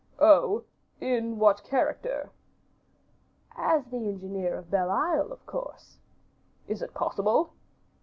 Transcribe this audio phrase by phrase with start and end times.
[0.17, 0.63] "Oh!
[0.99, 2.31] in what character?"
[3.55, 5.99] "As the engineer of Belle Isle, of course."
[6.67, 7.53] "Is it possible?"